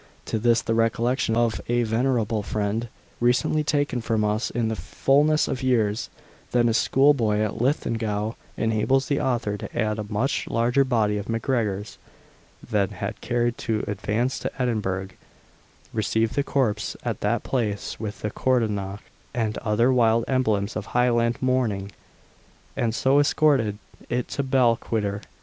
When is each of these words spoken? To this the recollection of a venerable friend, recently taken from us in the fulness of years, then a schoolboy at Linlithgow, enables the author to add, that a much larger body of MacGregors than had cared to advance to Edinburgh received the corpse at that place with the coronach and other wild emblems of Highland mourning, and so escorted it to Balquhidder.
To 0.25 0.39
this 0.39 0.63
the 0.63 0.73
recollection 0.73 1.35
of 1.37 1.61
a 1.69 1.83
venerable 1.83 2.41
friend, 2.41 2.87
recently 3.19 3.63
taken 3.63 4.01
from 4.01 4.23
us 4.25 4.49
in 4.49 4.67
the 4.67 4.75
fulness 4.75 5.47
of 5.47 5.61
years, 5.61 6.09
then 6.53 6.67
a 6.67 6.73
schoolboy 6.73 7.37
at 7.37 7.61
Linlithgow, 7.61 8.33
enables 8.57 9.05
the 9.07 9.21
author 9.21 9.57
to 9.57 9.79
add, 9.79 9.97
that 9.97 10.01
a 10.01 10.11
much 10.11 10.47
larger 10.47 10.83
body 10.83 11.19
of 11.19 11.27
MacGregors 11.29 11.99
than 12.67 12.89
had 12.89 13.21
cared 13.21 13.59
to 13.59 13.85
advance 13.87 14.39
to 14.39 14.51
Edinburgh 14.59 15.09
received 15.93 16.33
the 16.33 16.41
corpse 16.41 16.97
at 17.05 17.21
that 17.21 17.43
place 17.43 17.99
with 17.99 18.21
the 18.21 18.31
coronach 18.31 19.01
and 19.35 19.59
other 19.59 19.93
wild 19.93 20.25
emblems 20.27 20.75
of 20.75 20.87
Highland 20.97 21.37
mourning, 21.43 21.91
and 22.75 22.95
so 22.95 23.19
escorted 23.19 23.77
it 24.09 24.29
to 24.29 24.41
Balquhidder. 24.41 25.21